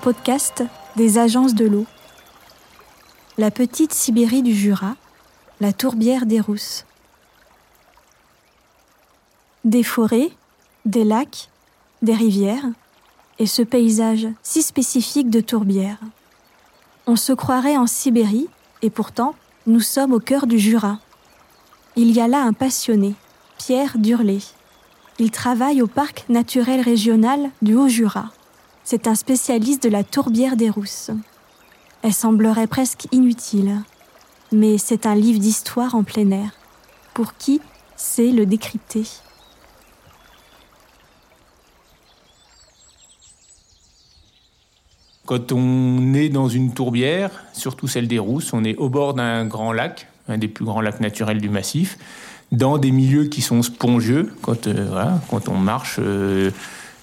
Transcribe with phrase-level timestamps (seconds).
[0.00, 0.64] Podcast
[0.96, 1.84] des agences de l'eau.
[3.36, 4.96] La petite Sibérie du Jura,
[5.60, 6.86] la tourbière des Rousses.
[9.64, 10.30] Des forêts,
[10.86, 11.50] des lacs,
[12.00, 12.64] des rivières,
[13.38, 15.98] et ce paysage si spécifique de tourbière.
[17.06, 18.48] On se croirait en Sibérie,
[18.80, 19.34] et pourtant,
[19.66, 20.98] nous sommes au cœur du Jura.
[21.96, 23.14] Il y a là un passionné,
[23.58, 24.38] Pierre Durlé.
[25.18, 28.30] Il travaille au parc naturel régional du Haut-Jura.
[28.84, 31.10] C'est un spécialiste de la tourbière des Rousses.
[32.02, 33.76] Elle semblerait presque inutile,
[34.52, 36.50] mais c'est un livre d'histoire en plein air.
[37.14, 37.60] Pour qui
[37.96, 39.04] sait le décrypter?
[45.26, 49.44] Quand on est dans une tourbière, surtout celle des Rousses, on est au bord d'un
[49.44, 51.98] grand lac, un des plus grands lacs naturels du massif,
[52.50, 54.32] dans des milieux qui sont spongieux.
[54.42, 56.50] Quand, euh, on marche, euh,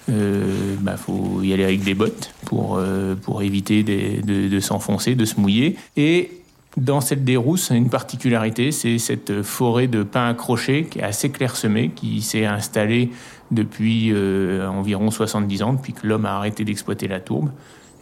[0.08, 2.80] euh, bah, faut y aller avec des bottes pour,
[3.22, 5.76] pour éviter de, s'enfoncer, de se mouiller.
[5.96, 6.30] Et
[6.76, 11.30] dans celle des Rousses, une particularité, c'est cette forêt de pins accrochés qui est assez
[11.30, 13.10] clairsemée, qui s'est installée
[13.50, 17.50] depuis environ 70 ans, depuis que l'homme a arrêté d'exploiter la tourbe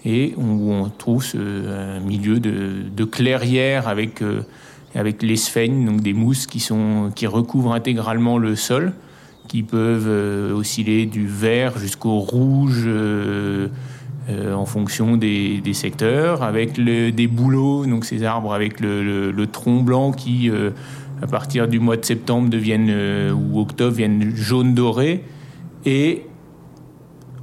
[0.06, 4.42] et où on trouve un milieu de, clairière avec, euh,
[4.94, 8.92] avec les sphènes, donc des mousses qui, sont, qui recouvrent intégralement le sol,
[9.46, 13.68] qui peuvent euh, osciller du vert jusqu'au rouge euh,
[14.28, 20.50] en fonction des, secteurs, avec des bouleaux, donc ces arbres avec le, tronc blanc qui,
[21.22, 22.92] à partir du mois de septembre deviennent,
[23.32, 25.22] ou octobre, viennent jaune doré,
[25.84, 26.26] et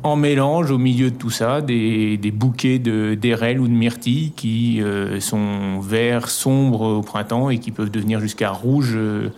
[0.03, 5.19] en mélange au milieu de tout ça des, bouquets d'érel ou de myrtilles qui euh,
[5.19, 9.29] sont verts sombres au printemps et qui peuvent devenir jusqu'à rouge, euh,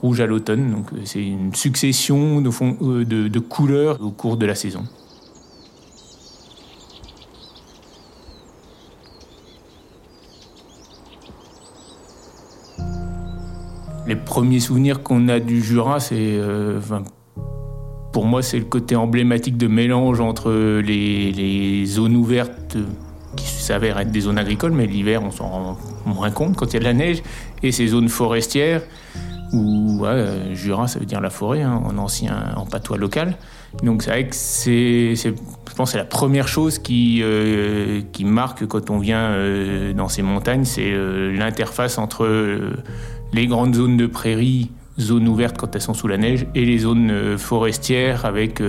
[0.00, 0.70] rouge à l'automne.
[0.70, 4.84] Donc euh, c'est une succession de, de, couleurs au cours de la saison.
[14.06, 16.40] Les premiers souvenirs qu'on a du Jura, c'est
[18.18, 22.76] pour moi, c'est le côté emblématique de mélange entre les, zones ouvertes
[23.36, 26.74] qui s'avèrent être des zones agricoles, mais l'hiver, on s'en rend moins compte quand il
[26.74, 27.22] y a de la neige,
[27.62, 28.82] et ces zones forestières
[29.52, 30.04] où
[30.52, 33.36] Jura, ça veut dire la forêt hein, en ancien, en patois local.
[33.82, 35.30] Donc c'est vrai que c'est, je
[35.76, 40.22] pense, c'est la première chose qui euh, qui marque quand on vient euh, dans ces
[40.22, 42.26] montagnes, c'est euh, l'interface entre
[43.32, 46.78] les grandes zones de prairies zones ouvertes quand elles sont sous la neige et les
[46.78, 48.60] zones forestières avec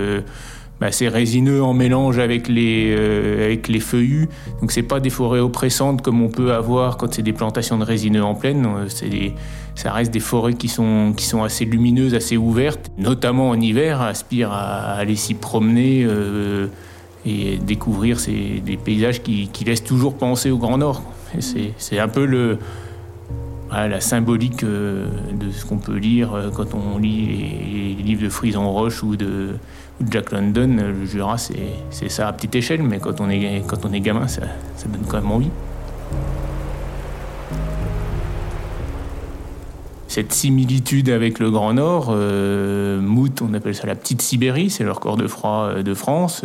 [0.80, 4.28] bah, ces résineux en mélange avec les, euh, avec les feuillus.
[4.60, 7.84] Donc c'est pas des forêts oppressantes comme on peut avoir quand c'est des plantations de
[7.84, 8.66] résineux en plaine.
[8.88, 9.34] C'est
[9.76, 14.02] ça reste des forêts qui sont, qui sont assez lumineuses, assez ouvertes, notamment en hiver,
[14.02, 16.06] aspire à aller s'y promener
[17.24, 21.02] et découvrir ces, des paysages qui, qui laissent toujours penser au Grand Nord.
[21.38, 22.58] C'est un peu le,
[23.72, 28.28] la symbolique euh, de ce qu'on peut lire euh, quand on lit les, livres de
[28.28, 29.54] Frison Roche ou de,
[30.08, 30.76] Jack London.
[30.78, 34.28] Le Jura, c'est ça à petite échelle, mais quand on est, quand on est gamin,
[34.28, 34.42] ça,
[34.86, 35.50] donne quand même envie.
[40.08, 44.82] Cette similitude avec le Grand Nord, euh, Mout, on appelle ça la petite Sibérie, c'est
[44.82, 46.44] le record de froid de France.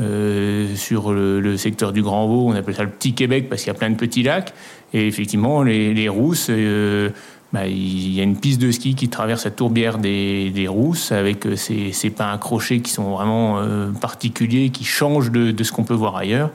[0.00, 3.72] Euh, sur le, secteur du Grand Vaud, on appelle ça le Petit Québec parce qu'il
[3.72, 4.52] y a plein de petits lacs.
[4.92, 7.10] Et effectivement, les, Rousses, euh,
[7.54, 11.46] bah, il y a une piste de ski qui traverse la tourbière des, Rousses avec
[11.46, 13.64] euh, ces, pins accrochés qui sont vraiment
[14.00, 16.50] particuliers, qui changent de, ce qu'on peut voir ailleurs.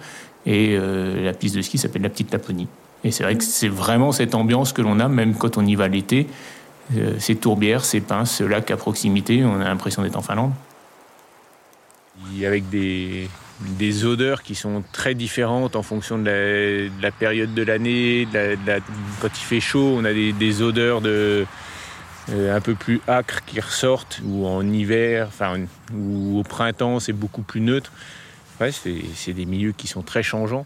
[0.45, 2.67] Et la piste de ski s'appelle la Petite Laponie.
[3.03, 5.75] Et c'est vrai que c'est vraiment cette ambiance que l'on a, même quand on y
[5.75, 6.27] va l'été.
[7.19, 10.52] ces tourbières, ces pins, ce lac à proximité, on a l'impression d'être en Finlande
[12.45, 13.29] avec des,
[13.59, 18.28] des odeurs qui sont très différentes en fonction de la, période de l'année.
[19.22, 21.46] Quand il fait chaud, on a des, odeurs de,
[22.32, 25.29] euh, un peu plus âcres qui ressortent, ou en hiver,
[25.94, 27.91] ou au printemps, c'est beaucoup plus neutre.
[28.72, 30.66] C'est des milieux qui sont très changeants.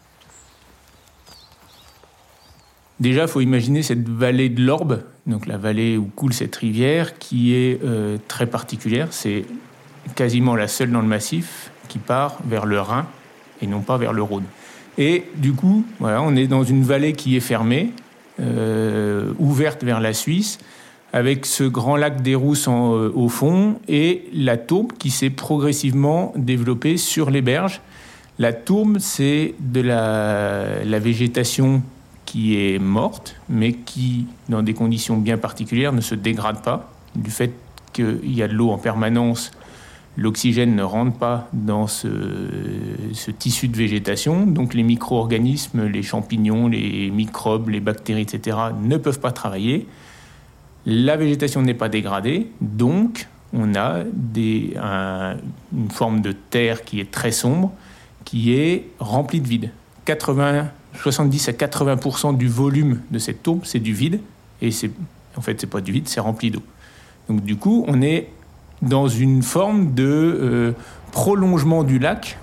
[3.00, 7.18] Déjà, il faut imaginer cette vallée de l'Orbe, donc la vallée où coule cette rivière,
[7.18, 9.07] qui est euh, très particulière.
[9.12, 9.46] C'est
[10.16, 13.06] quasiment la seule dans le massif qui part vers le Rhin
[13.62, 14.45] et non pas vers le Rhône.
[14.98, 17.92] Et du coup, on est dans une vallée qui est fermée,
[18.40, 20.57] euh, ouverte vers la Suisse,
[21.13, 26.34] avec ce grand lac des Rousses euh, au fond et la tourbe qui s'est progressivement
[26.36, 27.80] développée sur les berges.
[28.39, 31.84] La tourbe, c'est de la végétation
[32.25, 37.30] qui est morte, mais qui, dans des conditions bien particulières, ne se dégrade pas, du
[37.30, 37.54] fait
[37.94, 39.51] qu'il y a de l'eau en permanence
[40.15, 42.07] L'oxygène ne rentre pas dans ce,
[43.39, 49.19] tissu de végétation, donc les micro-organismes, les champignons, les microbes, les bactéries, etc., ne peuvent
[49.19, 49.88] pas travailler.
[50.86, 54.04] La végétation n'est pas dégradée, donc on a
[54.36, 57.71] une forme de terre qui est très sombre,
[58.24, 59.71] qui est remplie de vide.
[60.06, 60.68] 80,
[61.01, 64.19] 70 à 80% du volume de cette tourbe, c'est du vide,
[64.62, 64.69] et
[65.36, 66.63] en fait c'est pas du vide, c'est rempli d'eau.
[67.30, 68.30] Donc du coup, on est
[68.83, 70.71] dans une forme de euh,
[71.12, 72.38] prolongement du lac,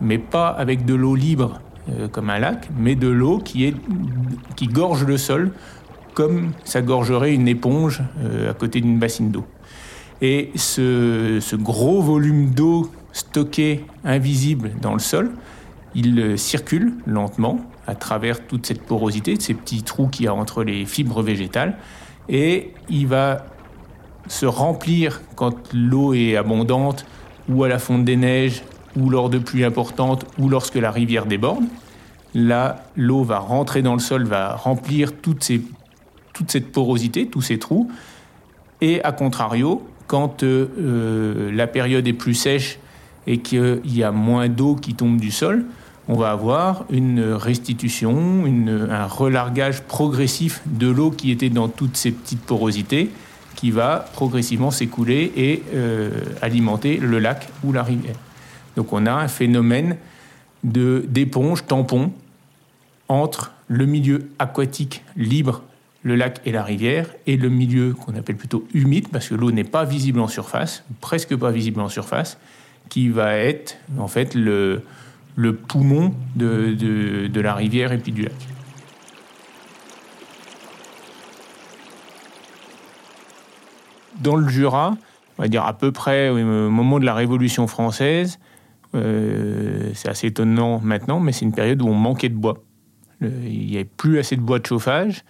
[0.00, 3.74] mais pas avec de l'eau libre euh, comme un lac, mais de l'eau qui,
[4.56, 5.52] qui gorge le sol
[6.14, 9.46] comme ça gorgerait une éponge euh, à côté d'une bassine d'eau.
[10.20, 15.30] Et ce, ce gros volume d'eau stocké, invisible dans le sol,
[15.94, 20.64] il circule lentement à travers toute cette porosité, ces petits trous qu'il y a entre
[20.64, 21.78] les fibres végétales,
[22.28, 23.46] et il va
[24.28, 27.04] se remplir quand l'eau est abondante,
[27.48, 28.62] ou à la fonte des neiges,
[28.96, 31.64] ou lors de pluies importantes, ou lorsque la rivière déborde.
[32.34, 37.90] Là, l'eau va rentrer dans le sol, va remplir toute cette porosité, tous ces trous.
[38.80, 42.78] Et à contrario, quand euh, la période est plus sèche
[43.26, 45.64] et qu'il y a moins d'eau qui tombe du sol,
[46.08, 48.44] on va avoir une restitution,
[48.90, 53.10] un relargage progressif de l'eau qui était dans toutes ces petites porosités
[53.58, 56.10] qui va progressivement s'écouler et euh,
[56.42, 58.14] alimenter le lac ou la rivière.
[58.76, 59.96] Donc on a un phénomène
[60.62, 62.12] de d'éponge, tampon
[63.08, 65.64] entre le milieu aquatique libre,
[66.04, 69.50] le lac et la rivière, et le milieu qu'on appelle plutôt humide, parce que l'eau
[69.50, 72.38] n'est pas visible en surface, presque pas visible en surface,
[72.88, 74.84] qui va être en fait le,
[75.66, 78.34] poumon de, de, de la rivière et puis du lac.
[84.20, 84.96] Dans le Jura,
[85.38, 86.36] on va dire à peu près au
[86.70, 88.38] moment de la Révolution française,
[88.94, 92.58] euh, c'est assez étonnant maintenant, mais c'est une période où on manquait de bois.
[93.20, 95.24] il n'y avait plus assez de bois de chauffage.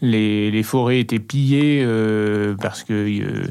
[0.00, 3.46] Les, forêts étaient pillées euh, parce que euh,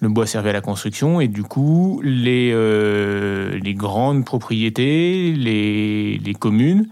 [0.00, 2.54] le bois servait à la construction et du coup, les,
[3.76, 6.88] grandes propriétés, les communes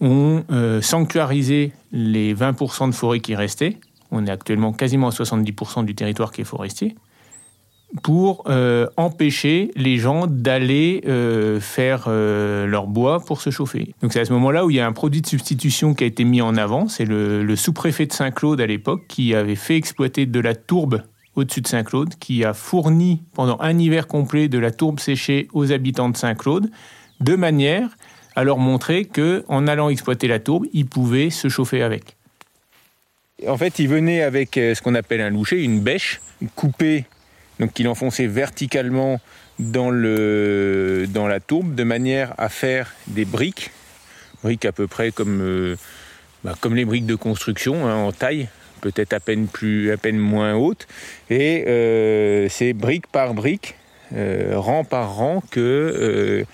[0.00, 0.44] ont
[0.80, 3.78] sanctuarisé les 20% de forêts qui restaient
[4.10, 6.96] on est actuellement quasiment à 70% du territoire qui est forestier,
[8.02, 13.94] pour euh, empêcher les gens d'aller euh, faire euh, leur bois pour se chauffer.
[14.02, 16.06] Donc c'est à ce moment-là où il y a un produit de substitution qui a
[16.06, 20.26] été mis en avant, c'est le, sous-préfet de Saint-Claude à l'époque qui avait fait exploiter
[20.26, 21.02] de la tourbe
[21.34, 25.72] au-dessus de Saint-Claude, qui a fourni pendant un hiver complet de la tourbe séchée aux
[25.72, 26.68] habitants de Saint-Claude,
[27.20, 27.96] de manière
[28.34, 32.17] à leur montrer que en allant exploiter la tourbe, ils pouvaient se chauffer avec.
[33.46, 36.20] En fait, il venait avec euh, ce qu'on appelle un loucher, une bêche
[36.56, 37.04] coupée,
[37.60, 39.20] donc qu'il enfonçait verticalement
[39.60, 43.70] dans, la tourbe de manière à faire des briques,
[44.42, 45.76] briques à peu près comme, euh,
[46.42, 48.48] bah, les briques de construction, hein, en taille,
[48.80, 50.88] peut-être à peine plus, à peine moins haute,
[51.30, 53.76] et euh, c'est brique par brique,
[54.10, 56.44] rang par rang que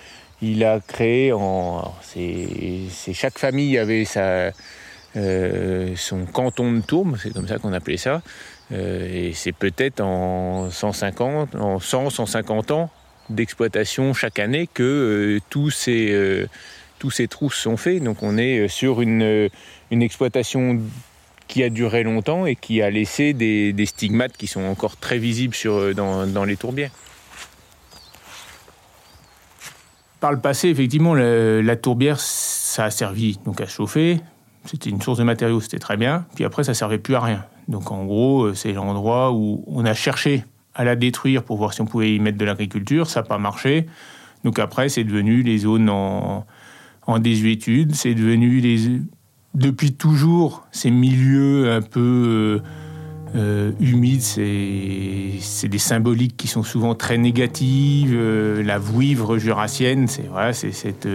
[0.43, 1.33] il a créé.
[1.33, 1.95] En,
[3.13, 4.51] chaque famille avait sa
[5.17, 8.23] euh, son canton de tourbe, c'est comme ça qu'on appelait ça.
[8.73, 12.91] Euh, et c'est peut-être en 150, en 100, 150 ans
[13.31, 16.47] d'exploitation chaque année que euh, tous ces
[16.99, 18.03] tous ces trous sont faits.
[18.03, 19.51] Donc on est sur une,
[19.91, 20.81] une exploitation
[21.47, 25.55] qui a duré longtemps et qui a laissé des, stigmates qui sont encore très visibles
[25.55, 26.91] sur, dans, dans, les tourbières.
[30.21, 34.21] Par le passé, effectivement, la, la tourbière, ça a servi donc à chauffer,
[34.65, 36.25] c'était une source de matériaux, c'était très bien.
[36.35, 37.45] Puis après, ça servait plus à rien.
[37.69, 40.45] Donc en gros, euh, c'est l'endroit où on a cherché
[40.75, 43.09] à la détruire pour voir si on pouvait y mettre de l'agriculture.
[43.09, 43.87] Ça n'a pas marché.
[44.43, 46.47] Donc après, c'est devenu les zones en,
[47.07, 47.95] en désuétude.
[47.95, 49.01] C'est devenu les,
[49.55, 52.61] depuis toujours ces milieux un peu euh,
[53.37, 54.23] euh, humides.
[54.23, 58.19] C'est des symboliques qui sont souvent très négatives.
[58.19, 61.07] la vouivre jurassienne, c'est voilà, cette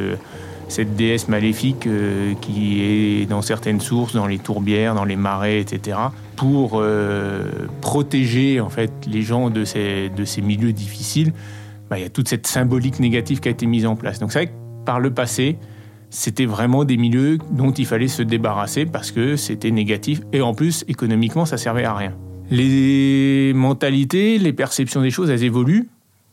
[0.70, 5.60] cette déesse maléfique euh, qui est dans certaines sources, dans les tourbières, dans les marais,
[5.60, 5.98] etc.,
[6.36, 7.44] pour euh,
[7.82, 10.12] protéger en fait les gens de ces,
[10.42, 11.34] milieux difficiles.
[11.90, 14.20] Bah, il y a toute cette symbolique négative qui a été mise en place.
[14.20, 15.58] Donc c'est vrai que par le passé,
[16.12, 20.54] c'était vraiment des milieux dont il fallait se débarrasser parce que c'était négatif et en
[20.54, 22.14] plus économiquement ça servait à rien.
[22.52, 25.90] Les mentalités, les perceptions des choses, elles évoluent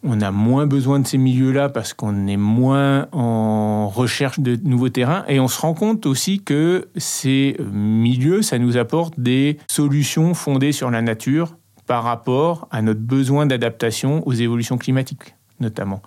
[0.07, 4.89] on a moins besoin de ces milieux-là parce qu'on est moins en recherche de nouveaux
[4.89, 10.33] terrains et on se rend compte aussi que ces milieux, ça nous apporte des solutions
[10.35, 16.03] fondées sur la nature par rapport à notre besoin d'adaptation aux évolutions climatiques, notamment.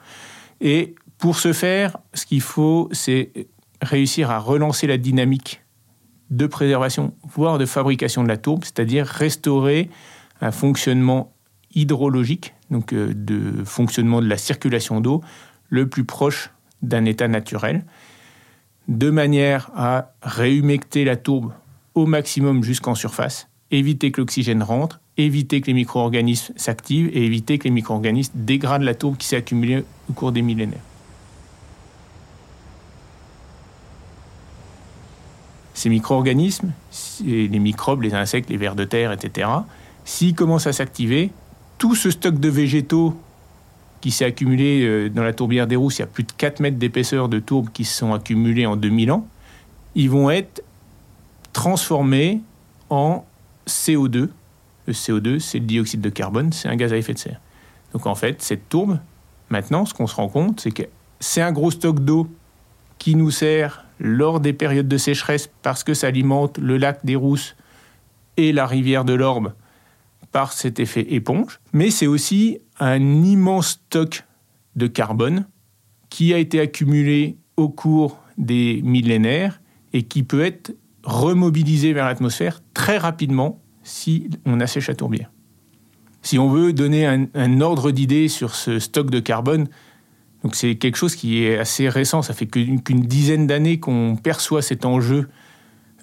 [0.62, 3.32] Et pour ce faire, ce qu'il faut, c'est
[3.82, 5.62] réussir à relancer la dynamique
[6.30, 9.90] de préservation, voire de fabrication de la tourbe, c'est-à-dire restaurer
[10.42, 11.34] un fonctionnement
[11.74, 15.22] hydrologique, donc euh, de fonctionnement de la circulation d'eau,
[15.70, 17.84] le plus proche d'un état naturel,
[18.88, 21.54] de manière à réhumecter la tourbe
[21.96, 27.58] au maximum jusqu'en surface, éviter que l'oxygène rentre, éviter que les micro-organismes s'activent et éviter
[27.60, 30.80] que les micro-organismes dégradent la tourbe qui s'est accumulée au cours des millénaires.
[35.74, 36.72] Ces micro-organismes,
[37.24, 39.48] les microbes, les insectes, les vers de terre, etc.,
[40.04, 41.32] s'ils commencent à s'activer,
[41.80, 43.18] tout ce stock de végétaux
[44.02, 46.60] qui s'est accumulé euh, dans la tourbière des Rousses, il y a plus de 4
[46.60, 49.28] mètres d'épaisseur de tourbe qui se sont accumulés en 2000 ans,
[49.96, 50.64] ils vont être
[51.54, 52.42] transformés
[52.90, 53.26] en
[53.68, 54.30] CO2.
[54.86, 57.40] Le CO2, c'est le dioxyde de carbone, c'est un gaz à effet de serre.
[57.94, 59.00] Donc en fait, cette tourbe,
[59.50, 60.84] maintenant, ce qu'on se rend compte, c'est que
[61.20, 62.28] c'est un gros stock d'eau
[62.98, 67.16] qui nous sert lors des périodes de sécheresse parce que ça alimente le lac des
[67.16, 67.56] Rousses
[68.38, 69.54] et la rivière de l'Orbe
[70.32, 74.26] par cet effet éponge, mais c'est aussi un immense stock
[74.76, 75.48] de carbone
[76.10, 79.62] qui a été accumulé au cours des millénaires
[79.94, 85.32] et qui peut être remobilisé vers l'atmosphère très rapidement si on assèche la tourbière.
[86.22, 89.68] Si on veut donner un, ordre d'idée sur ce stock de carbone,
[90.44, 94.62] donc c'est quelque chose qui est assez récent, ça fait qu'une dizaine d'années qu'on perçoit
[94.62, 95.30] cet enjeu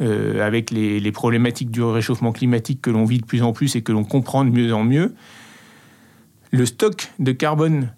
[0.01, 3.83] euh, avec les, problématiques du réchauffement climatique que l'on vit de plus en plus et
[3.83, 5.15] que l'on comprend de mieux en mieux,
[6.51, 7.93] le stock de carbone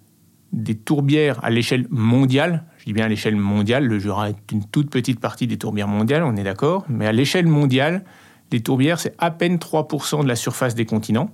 [0.53, 4.65] des tourbières à l'échelle mondiale, je dis bien à l'échelle mondiale, le Jura est une
[4.65, 8.05] toute petite partie des tourbières mondiales, on est d'accord, mais à l'échelle mondiale,
[8.53, 11.31] les tourbières, c'est à peine 3% de la surface des continents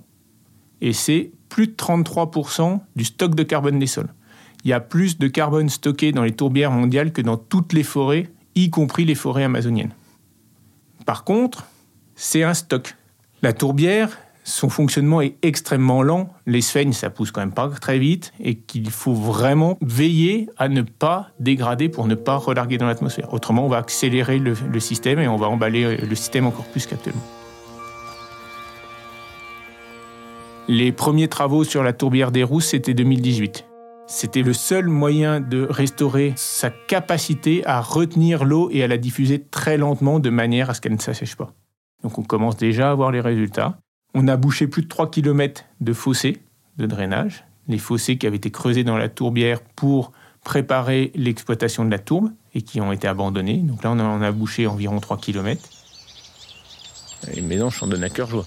[0.81, 4.13] et c'est plus de 33% du stock de carbone des sols.
[4.63, 7.83] Il y a plus de carbone stocké dans les tourbières mondiales que dans toutes les
[7.83, 9.93] forêts, y compris les forêts amazoniennes.
[11.05, 11.65] Par contre,
[12.15, 12.95] c'est un stock.
[13.41, 16.29] La tourbière, son fonctionnement est extrêmement lent.
[16.45, 20.67] Les sphènes, ça pousse quand même pas très vite et qu'il faut vraiment veiller à
[20.67, 23.33] ne pas dégrader pour ne pas relarguer dans l'atmosphère.
[23.33, 27.23] Autrement, on va accélérer le, système et on va emballer le système encore plus qu'actuellement.
[30.67, 33.65] Les premiers travaux sur la tourbière des Rousses, c'était 2018.
[34.07, 39.41] C'était le seul moyen de restaurer sa capacité à retenir l'eau et à la diffuser
[39.41, 41.53] très lentement de manière à ce qu'elle ne s'assèche pas.
[42.03, 43.79] Donc on commence déjà à voir les résultats.
[44.13, 46.37] On a bouché plus de 3 km de fossés
[46.77, 50.11] de drainage, les fossés qui avaient été creusés dans la tourbière pour
[50.43, 53.57] préparer l'exploitation de la tourbe et qui ont été abandonnés.
[53.57, 55.67] Donc là, on en a bouché environ 3 km.
[57.33, 58.45] Les mélanges s'en donnent à cœur joie.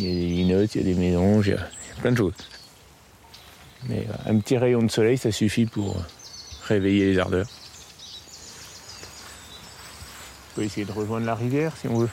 [0.00, 2.16] Il y a des linottes, il y a des mélanges, il y a plein de
[2.16, 2.32] choses.
[3.88, 5.96] Mais euh, un petit rayon de soleil, ça suffit pour
[6.66, 7.46] réveiller les ardeurs.
[10.52, 12.08] On peut essayer de rejoindre la rivière si on veut.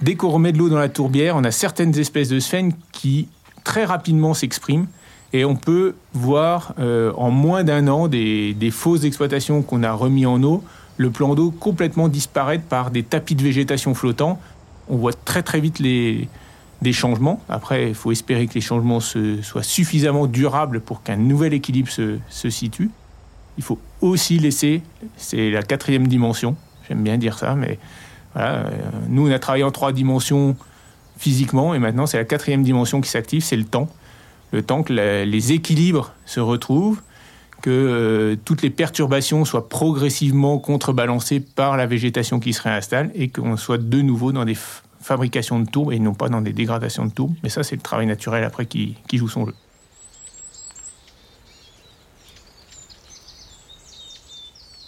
[0.00, 3.28] Dès qu'on remet de l'eau dans la tourbière, on a certaines espèces de sphènes qui
[3.64, 4.86] très rapidement s'expriment
[5.34, 9.92] et on peut voir euh, en moins d'un an des, des fausses exploitations qu'on a
[9.92, 10.64] remis en eau
[10.98, 14.38] le plan d'eau complètement disparaître par des tapis de végétation flottants.
[14.88, 16.28] On voit très très vite les,
[16.82, 17.40] des changements.
[17.48, 22.18] Après, il faut espérer que les changements soient suffisamment durables pour qu'un nouvel équilibre se,
[22.28, 22.90] se, situe.
[23.56, 24.82] Il faut aussi laisser,
[25.16, 26.56] c'est la quatrième dimension,
[26.88, 27.78] j'aime bien dire ça, mais
[28.34, 28.70] voilà, euh,
[29.08, 30.56] nous on a travaillé en trois dimensions
[31.16, 33.88] physiquement et maintenant c'est la quatrième dimension qui s'active, c'est le temps.
[34.52, 37.02] Le temps que les équilibres se retrouvent
[37.62, 43.28] que euh, toutes les perturbations soient progressivement contrebalancées par la végétation qui se réinstalle et
[43.28, 44.56] qu'on soit de nouveau dans des
[45.00, 47.34] fabrications de tourbes et non pas dans des dégradations de tourbes.
[47.42, 49.54] Mais ça, c'est le travail naturel après qui, joue son jeu.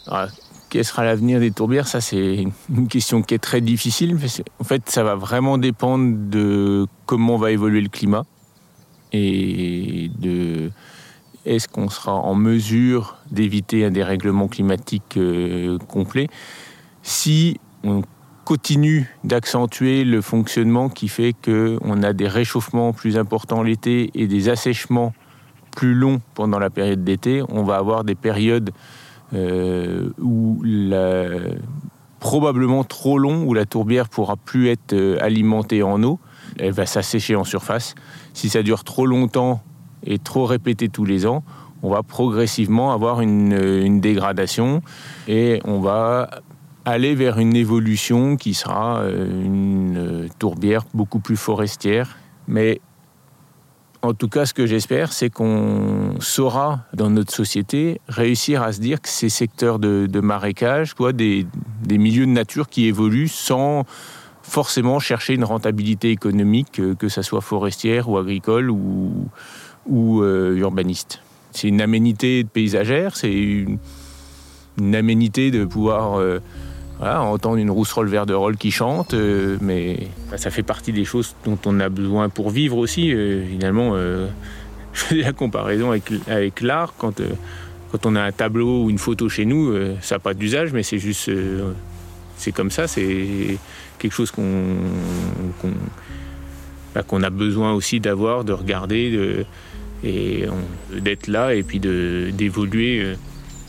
[0.07, 0.29] Alors,
[0.69, 1.89] quel sera l'avenir des tourbières?
[1.89, 4.17] Ça, c'est une question qui est très difficile.
[4.61, 8.25] En fait, ça va vraiment dépendre de comment va évoluer le climat
[9.13, 10.71] et de
[11.47, 16.29] est-ce qu'on sera en mesure d'éviter un dérèglement climatique euh, complet
[17.03, 18.03] si on
[18.45, 24.49] continue d'accentuer le fonctionnement qui fait qu'on a des réchauffements plus importants l'été et des
[24.49, 25.15] assèchements
[25.71, 28.71] plus longs pendant la période d'été, on va avoir des périodes
[29.35, 30.63] euh, où
[32.19, 36.19] probablement trop long, où la tourbière pourra plus être euh, alimentée en eau.
[36.59, 37.95] elle va s'assécher en surface.
[38.35, 39.63] Si ça dure trop longtemps
[40.05, 41.43] et trop répété tous les ans,
[41.83, 44.83] on va progressivement avoir une, une dégradation
[45.29, 46.29] et on va
[46.85, 52.17] aller vers une évolution qui sera euh, une tourbière beaucoup plus forestière.
[52.49, 52.81] Mais
[54.03, 58.81] en tout cas, ce que j'espère, c'est qu'on saura, dans notre société, réussir à se
[58.81, 61.47] dire que ces secteurs de, marécage, quoi, des,
[61.83, 63.85] des, milieux de nature qui évoluent sans
[64.43, 69.29] forcément chercher une rentabilité économique, que ce soit forestière ou agricole ou,
[69.87, 71.21] ou euh, urbaniste.
[71.53, 73.79] C'est une aménité paysagère, c'est une,
[74.95, 76.19] aménité de pouvoir...
[76.19, 76.41] Euh,
[77.03, 81.35] entendre une rousserolle vert de rôle qui chante, euh, mais ça fait partie des choses
[81.47, 83.15] dont on a besoin pour vivre aussi.
[83.49, 83.97] Finalement,
[84.93, 86.93] je fais la comparaison avec, avec l'art.
[86.99, 87.23] Quand,
[87.91, 90.83] quand on a un tableau ou une photo chez nous, ça n'a pas d'usage, mais
[90.83, 91.31] c'est juste.
[92.37, 93.57] c'est comme ça, c'est
[93.99, 94.45] quelque chose qu'on.
[96.95, 99.47] Bah, qu'on a besoin aussi d'avoir, de regarder, de,
[100.03, 100.47] et
[100.93, 103.15] d'être là et puis d'évoluer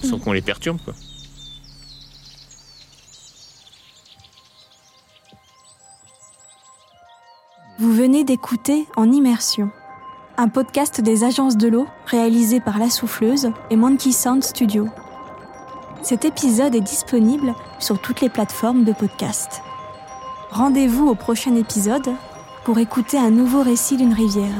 [0.04, 0.80] sans qu'on les perturbe.
[0.84, 0.94] Quoi.
[7.82, 9.72] Vous venez d'écouter En Immersion,
[10.38, 14.88] un podcast des agences de l'eau réalisé par La Souffleuse et Monkey Sound Studio.
[16.04, 19.62] Cet épisode est disponible sur toutes les plateformes de podcast.
[20.52, 22.10] Rendez-vous au prochain épisode
[22.66, 24.54] pour écouter un nouveau récit d'une rivière.